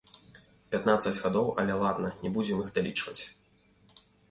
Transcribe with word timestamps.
Пятнаццаць 0.75 1.21
гадоў, 1.25 1.51
але 1.65 1.77
ладна, 1.83 2.09
не 2.23 2.33
будзем 2.39 2.65
іх 2.65 2.73
далічваць. 2.81 3.21